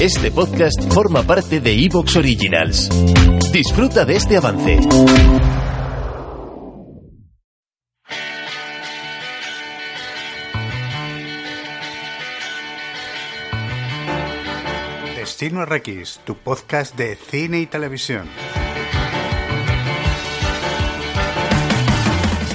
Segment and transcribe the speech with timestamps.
[0.00, 2.88] Este podcast forma parte de Evox Originals.
[3.52, 4.78] Disfruta de este avance.
[15.16, 18.26] Destino RX, tu podcast de cine y televisión.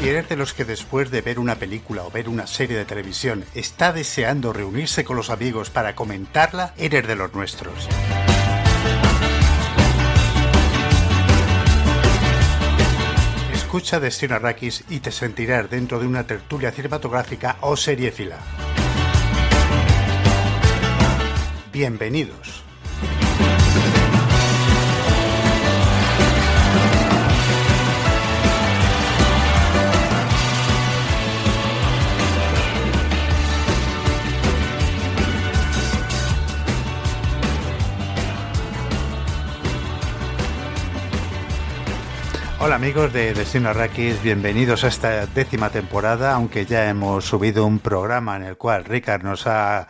[0.06, 2.86] Si eres de los que después de ver una película o ver una serie de
[2.86, 7.90] televisión está deseando reunirse con los amigos para comentarla, eres de los nuestros.
[13.52, 18.38] Escucha Destino Arrakis y te sentirás dentro de una tertulia cinematográfica o seriefila.
[21.74, 22.65] Bienvenidos.
[42.76, 48.36] Amigos de Destino Arrakis, bienvenidos a esta décima temporada, aunque ya hemos subido un programa
[48.36, 49.88] en el cual Ricard nos ha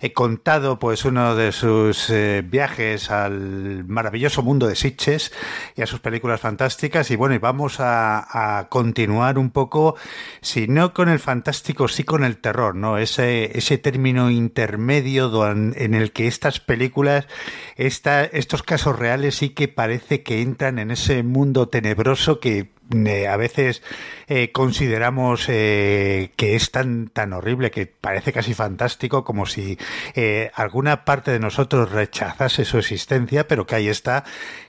[0.00, 5.32] eh, contado pues uno de sus eh, viajes al maravilloso mundo de Sitches
[5.74, 9.96] y a sus películas fantásticas y bueno, y vamos a, a, continuar un poco,
[10.40, 12.98] si no con el fantástico, sí con el terror, ¿no?
[12.98, 17.26] Ese, ese término intermedio en el que estas películas,
[17.74, 23.26] esta, estos casos reales sí que parece que entran en ese mundo tenebroso que eh,
[23.28, 23.82] a veces
[24.28, 29.78] eh, consideramos eh, que es tan, tan horrible, que parece casi fantástico, como si
[30.54, 34.24] alguna parte de nosotros rechazase su existencia, pero que ahí está,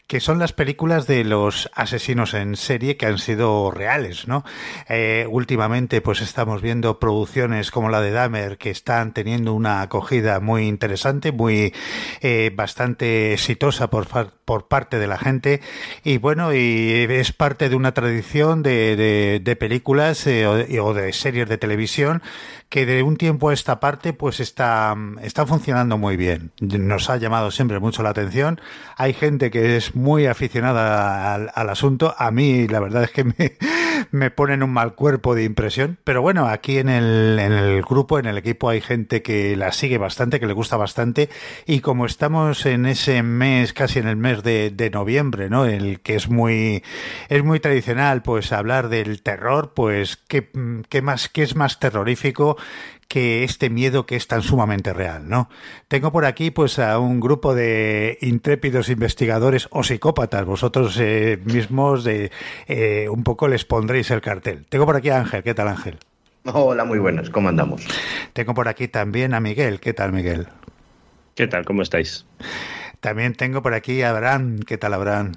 [0.10, 4.44] que son las películas de los asesinos en serie que han sido reales, ¿no?
[4.90, 10.40] Eh, últimamente, pues estamos viendo producciones como la de Dahmer que están teniendo una acogida
[10.40, 11.76] muy interesante, muy
[12.22, 14.08] eh, bastante exitosa por,
[14.46, 15.62] por parte de la gente
[16.04, 21.14] y bueno, y es parte de una tradición de, de, películas eh, o, o de
[21.14, 22.24] series de televisión
[22.70, 26.52] que de un tiempo a esta parte pues está, está funcionando muy bien.
[26.62, 28.62] Nos ha llamado siempre mucho la atención.
[28.96, 32.16] Hay gente que es muy aficionada al, al asunto.
[32.18, 33.34] A mí la verdad es que me,
[34.12, 35.98] me ponen un mal cuerpo de impresión.
[36.04, 39.72] Pero bueno, aquí en el, en el grupo, en el equipo hay gente que la
[39.72, 41.30] sigue bastante, que le gusta bastante.
[41.66, 45.66] Y como estamos en ese mes, casi en el mes de, de noviembre, ¿no?
[45.66, 46.84] El que es muy,
[47.30, 50.50] es muy tradicional, pues hablar del terror, pues qué,
[50.90, 52.58] qué más, qué es más terrorífico
[53.10, 55.50] que este miedo que es tan sumamente real, ¿no?
[55.88, 62.04] Tengo por aquí pues a un grupo de intrépidos investigadores o psicópatas, vosotros eh, mismos
[62.04, 62.32] de
[62.68, 64.66] eh, un poco les pondréis el cartel.
[64.70, 65.98] Tengo por aquí a Ángel, ¿qué tal Ángel?
[66.46, 67.84] Hola, muy buenas, ¿cómo andamos?
[68.34, 70.48] Tengo por aquí también a Miguel, ¿qué tal Miguel?
[71.34, 71.66] ¿Qué tal?
[71.66, 72.28] ¿Cómo estáis?
[73.00, 75.32] También tengo por aquí a Abraham, ¿qué tal Abraham?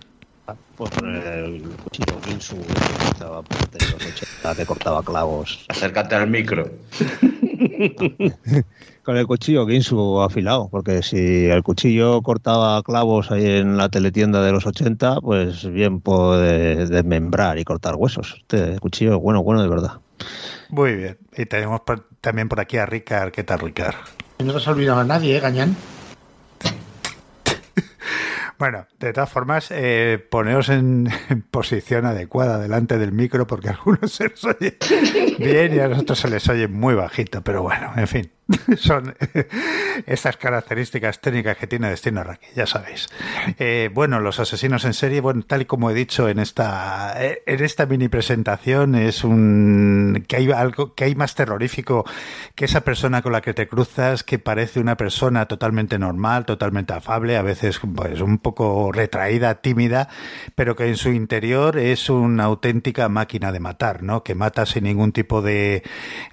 [0.77, 5.65] Pues con el cuchillo Ginsu que estaba de los 80, que cortaba clavos.
[5.69, 6.71] Acércate al micro.
[9.05, 14.43] con el cuchillo Ginsu afilado, porque si el cuchillo cortaba clavos ahí en la teletienda
[14.43, 18.37] de los 80, pues bien puede desmembrar y cortar huesos.
[18.41, 20.01] Este cuchillo es bueno, bueno de verdad.
[20.71, 21.19] Muy bien.
[21.37, 23.33] Y tenemos por, también por aquí a Ricard.
[23.33, 23.97] ¿Qué tal, Ricard?
[24.39, 25.77] No has olvidado a nadie, ¿eh, Gañán?
[28.63, 33.73] Bueno, de todas formas, eh, poneos en, en, posición adecuada delante del micro porque a
[33.73, 34.79] algunos se les oye
[35.41, 38.31] bien y a nosotros se les oye muy bajito, pero bueno, en fin.
[38.77, 39.15] Son
[40.07, 43.09] estas características técnicas que tiene Destino Arrakis, ya sabéis.
[43.59, 47.65] Eh, bueno, los asesinos en serie, bueno, tal y como he dicho en esta en
[47.65, 52.05] esta mini presentación, es un que hay algo que hay más terrorífico
[52.55, 56.93] que esa persona con la que te cruzas que parece una persona totalmente normal, totalmente
[56.93, 60.09] afable, a veces pues un poco retraída, tímida,
[60.55, 64.23] pero que en su interior es una auténtica máquina de matar, ¿no?
[64.23, 65.83] Que mata sin ningún tipo de,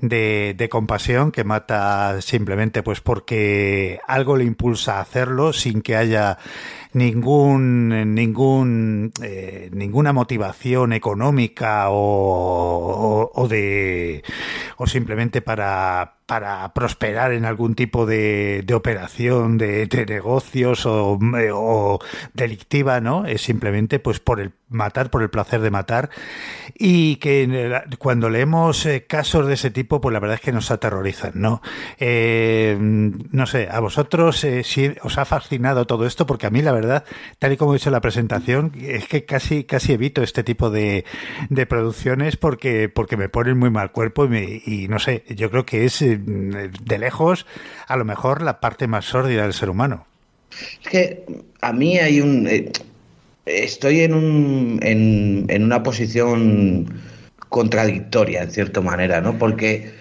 [0.01, 6.37] de compasión, que mata simplemente pues porque algo le impulsa a hacerlo sin que haya
[6.93, 14.23] ningún ningún eh, ninguna motivación económica o, o, de
[14.77, 21.99] o simplemente para para prosperar en algún tipo de, operación de, negocios o, o,
[22.35, 23.25] delictiva, ¿no?
[23.25, 26.09] Es simplemente pues por el matar por el placer de matar.
[26.77, 30.71] Y que cuando leemos eh, casos de ese tipo pues la verdad es que nos
[30.71, 31.61] aterrorizan no
[31.97, 36.61] eh, no sé a vosotros eh, si os ha fascinado todo esto porque a mí
[36.61, 36.78] la verdad
[37.39, 40.69] tal y como he dicho en la presentación es que casi casi evito este tipo
[40.69, 41.05] de,
[41.49, 45.65] de producciones porque porque me ponen muy mal cuerpo y, y no sé yo creo
[45.65, 47.45] que es de lejos
[47.87, 50.05] a lo mejor la parte más sórdida del ser humano
[50.81, 51.25] es que
[51.61, 52.47] a mí hay un
[53.49, 57.01] estoy en, un, en, una posición
[57.49, 59.37] contradictoria, en cierta manera, ¿no?
[59.37, 59.91] Porque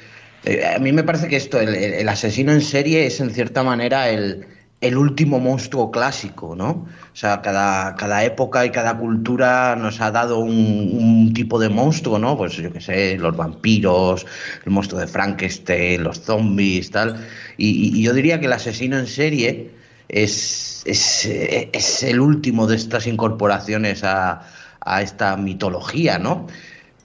[0.45, 4.11] eh, a mí me parece que esto, el, asesino en serie es en cierta manera
[4.11, 4.47] el,
[4.81, 6.71] último monstruo clásico, ¿no?
[6.71, 12.19] O sea, cada, cada época y cada cultura nos ha dado un, tipo de monstruo,
[12.19, 12.37] ¿no?
[12.37, 14.27] Pues yo qué sé, los vampiros,
[14.65, 17.27] el monstruo de Frankenstein, los zombies, tal.
[17.57, 19.79] y yo diría que el asesino en serie
[20.09, 24.43] es, es, el último de estas incorporaciones a,
[25.03, 26.47] esta mitología, ¿no?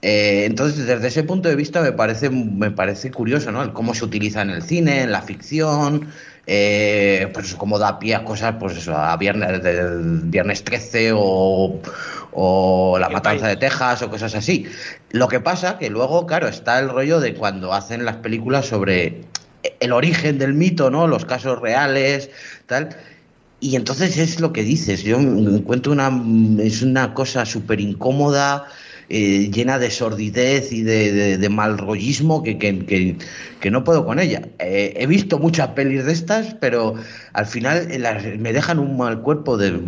[0.01, 3.61] Eh, entonces, desde ese punto de vista me parece, me parece curioso, ¿no?
[3.61, 6.07] El cómo se utiliza en el cine, en la ficción,
[6.45, 9.61] eh, pues cómo da pie a cosas, pues eso, a viernes,
[10.29, 11.79] viernes 13 o,
[12.31, 14.65] o La Matanza de Texas o cosas así.
[15.11, 19.21] Lo que pasa que luego, claro, está el rollo de cuando hacen las películas sobre
[19.79, 21.07] el origen del mito, ¿no?
[21.07, 22.29] Los casos reales,
[22.65, 22.89] tal.
[23.59, 25.03] Y entonces es lo que dices.
[25.03, 26.11] Yo encuentro una
[26.61, 28.67] es una cosa súper incómoda,
[29.09, 33.17] eh, llena de sordidez y de, de, mal rollismo que, que,
[33.59, 34.41] que, no puedo con ella.
[34.59, 36.95] Eh, he visto muchas pelis de estas, pero
[37.33, 37.87] al final
[38.39, 39.79] me dejan un mal cuerpo de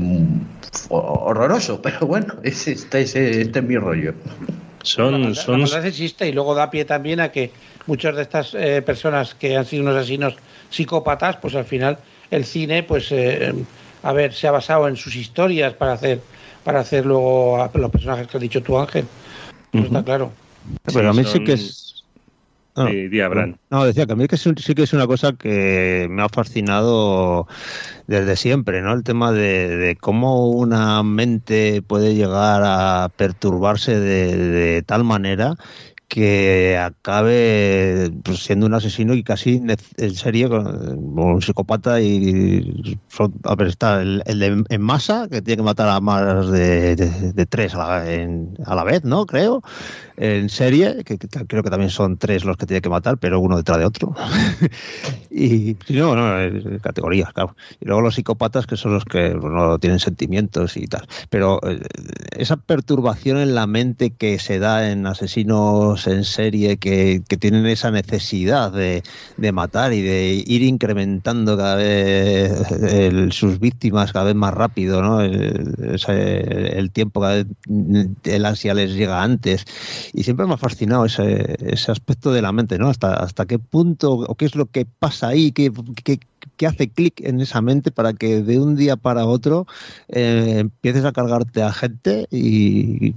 [0.90, 1.82] horroroso.
[1.86, 4.14] Pero bueno, este, este es mi rollo.
[4.84, 5.62] Son, son...
[5.86, 7.52] existe y luego da pie también a que
[7.88, 10.36] muchas de estas eh, personas que han sido unos asesinos
[10.70, 11.98] psicópatas, pues al final
[12.32, 13.54] el cine, pues, eh,
[14.06, 16.22] a ver, se ha basado en sus historias para hacer,
[16.64, 19.06] para hacer luego a los personajes que has dicho tú, Ángel.
[19.74, 20.32] Está claro.
[20.94, 22.04] Pero a mí sí que es
[22.76, 26.30] no, no, decía que a mí que sí que es una cosa que me ha
[26.30, 27.48] fascinado
[28.06, 28.94] desde siempre, ¿no?
[28.94, 35.56] El tema de, cómo una mente puede llegar a perturbarse de tal manera
[36.08, 39.62] que acabe pues, siendo un asesino y casi
[39.98, 42.98] en serie un psicópata y
[43.44, 46.96] a ver, está el, de en masa que tiene que matar a más de,
[47.50, 48.36] tres a la,
[48.66, 49.26] a la, vez, ¿no?
[49.26, 49.62] Creo.
[50.18, 53.58] En serie, que, creo que también son tres los que tiene que matar, pero uno
[53.58, 54.16] detrás de otro.
[55.30, 57.56] y no, no, categorías, claro.
[57.82, 61.08] Y luego los psicópatas que son los que no tienen sentimientos y tal.
[61.30, 61.82] Pero eh,
[62.38, 67.92] esa perturbación en la mente que se da en asesinos en serie que, tienen esa
[67.92, 69.04] necesidad de,
[69.52, 72.54] matar y de ir incrementando cada vez
[73.32, 75.22] sus víctimas cada vez más rápido, ¿no?
[75.22, 77.48] El, tiempo, cada vez
[78.24, 79.66] el ansia les llega antes.
[80.14, 82.90] Y siempre me ha fascinado ese, ese aspecto de la mente, ¿no?
[82.90, 85.72] Hasta, hasta qué punto o qué es lo que pasa ahí, qué,
[86.04, 86.20] qué,
[86.56, 89.68] qué hace clic en esa mente para que de un día para otro
[90.10, 93.14] eh, empieces a cargarte a gente y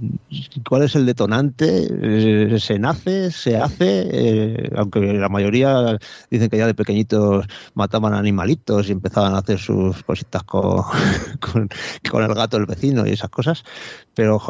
[0.67, 5.97] cuál es el detonante, eh, se nace, se hace, eh, aunque la mayoría
[6.29, 10.83] dicen que ya de pequeñitos mataban animalitos y empezaban a hacer sus cositas con,
[12.11, 13.63] con, el gato del vecino y esas cosas,
[14.13, 14.41] pero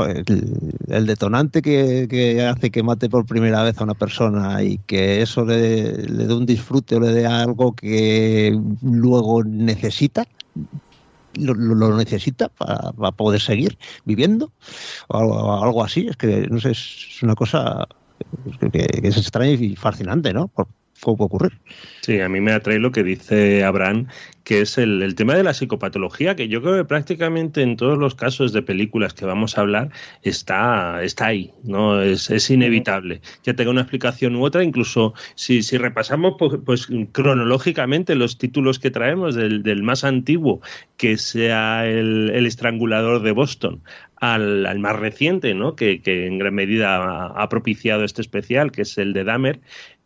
[0.88, 5.46] el, detonante que, hace que mate por primera vez a una persona y que eso
[5.46, 10.28] le, le dé un disfrute o le dé algo que luego necesita
[11.36, 14.52] lo, necesita para, poder seguir viviendo
[15.08, 16.08] o algo, así.
[16.08, 17.88] Es que, no sé, es una cosa
[18.72, 20.48] que, es extraña y fascinante, ¿no?
[20.48, 20.68] Por,
[21.02, 21.60] puede ocurrir.
[22.02, 24.08] Sí, a mí me atrae lo que dice Abraham,
[24.44, 28.16] que es el, tema de la psicopatología, que yo creo que prácticamente en todos los
[28.16, 29.92] casos de películas que vamos a hablar
[30.24, 32.02] está, está ahí, ¿no?
[32.02, 33.22] Es, es inevitable.
[33.44, 38.80] Ya tenga una explicación u otra, incluso si, si repasamos pues, pues cronológicamente los títulos
[38.80, 40.62] que traemos del, del más antiguo,
[40.98, 43.84] que sea el, el estrangulador de Boston,
[44.20, 45.76] al, al, más reciente, ¿no?
[45.76, 49.60] Que, que, en gran medida ha, ha, propiciado este especial, que es el de Dahmer,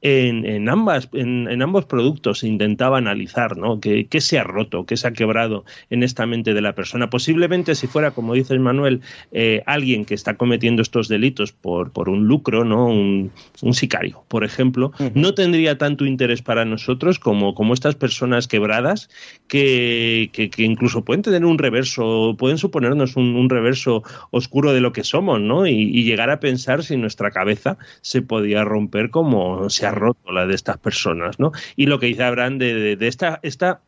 [0.04, 3.80] en, en, ambas, en, en, ambos productos se intentaba analizar ¿no?
[3.80, 7.10] ¿Qué, qué, se ha roto, qué se ha quebrado en esta mente de la persona.
[7.10, 9.00] Posiblemente si fuera, como dice Manuel,
[9.32, 12.88] eh, alguien que está cometiendo estos delitos por, por un lucro, ¿no?
[12.88, 18.50] un, un sicario, por ejemplo, no tendría tanto interés para nosotros como, como estas personas
[18.50, 19.10] quebradas
[19.48, 24.82] que, que, que, incluso pueden tener un reverso, pueden suponernos un, un reverso oscuro de
[24.82, 25.68] lo que somos ¿no?
[25.68, 30.46] Y, llegar a pensar si nuestra cabeza se podía romper como se ha roto la
[30.46, 31.52] de estas personas, ¿no?
[31.76, 33.82] Y lo que dice Abraham de, esta, esta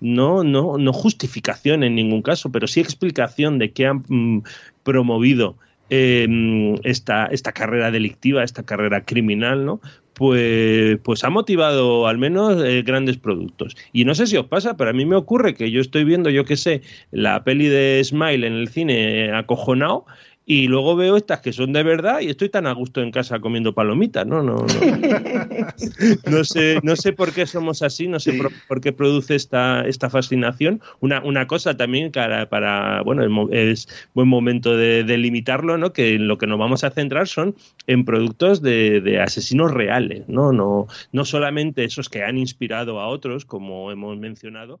[0.00, 4.42] no, no, no justificación en ningún caso, pero sí explicación de que han mm,
[4.82, 5.56] promovido
[5.88, 9.80] em, esta, esta carrera delictiva, esta carrera criminal, ¿no?
[10.22, 13.76] Pues, pues ha motivado al menos eh, grandes productos.
[13.92, 16.30] Y no sé si os pasa, pero a mí me ocurre que yo estoy viendo,
[16.30, 20.06] yo qué sé, la peli de Smile en el cine eh, acojonado
[20.44, 23.38] y luego veo estas que son de verdad y estoy tan a gusto en casa
[23.38, 24.42] comiendo palomitas, ¿no?
[24.42, 24.66] No, no.
[26.30, 30.10] no sé, no sé por qué somos así, no sé por, qué produce esta, esta
[30.10, 30.80] fascinación.
[31.00, 35.92] Una, una cosa también para, para bueno, es buen momento de, limitarlo, ¿no?
[35.92, 37.54] Que lo que nos vamos a centrar son
[37.86, 40.52] en productos de, de asesinos reales, ¿no?
[40.52, 44.80] No, no solamente esos que han inspirado a otros, como hemos mencionado,